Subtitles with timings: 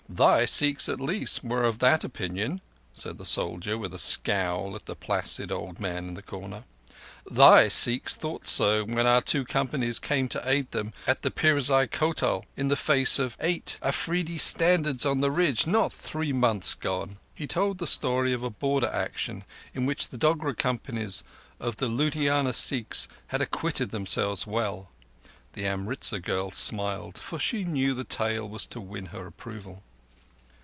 [0.13, 2.59] "Thy Sikhs at least were of that opinion,"
[2.91, 6.65] said the soldier, with a scowl at the placid old man in the corner.
[7.31, 11.87] "Thy Sikhs thought so when our two companies came to help them at the Pirzai
[11.89, 17.17] Kotal in the face of eight Afridi standards on the ridge not three months gone."
[17.33, 21.23] He told the story of a Border action in which the Dogra companies
[21.57, 24.89] of the Ludhiana Sikhs had acquitted themselves well.
[25.53, 29.83] The Amritzar girl smiled; for she knew the talk was to win her approval.